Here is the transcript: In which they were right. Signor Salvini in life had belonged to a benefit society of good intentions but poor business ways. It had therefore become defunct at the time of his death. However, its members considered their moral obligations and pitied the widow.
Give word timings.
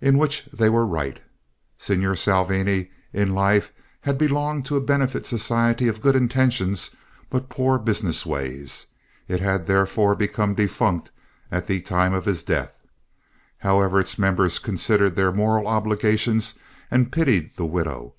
In 0.00 0.18
which 0.18 0.44
they 0.52 0.68
were 0.70 0.86
right. 0.86 1.18
Signor 1.78 2.14
Salvini 2.14 2.92
in 3.12 3.34
life 3.34 3.72
had 4.02 4.16
belonged 4.18 4.64
to 4.66 4.76
a 4.76 4.80
benefit 4.80 5.26
society 5.26 5.88
of 5.88 6.00
good 6.00 6.14
intentions 6.14 6.92
but 7.28 7.48
poor 7.48 7.76
business 7.80 8.24
ways. 8.24 8.86
It 9.26 9.40
had 9.40 9.66
therefore 9.66 10.14
become 10.14 10.54
defunct 10.54 11.10
at 11.50 11.66
the 11.66 11.80
time 11.80 12.14
of 12.14 12.24
his 12.24 12.44
death. 12.44 12.78
However, 13.58 13.98
its 13.98 14.16
members 14.16 14.60
considered 14.60 15.16
their 15.16 15.32
moral 15.32 15.66
obligations 15.66 16.54
and 16.88 17.10
pitied 17.10 17.56
the 17.56 17.66
widow. 17.66 18.14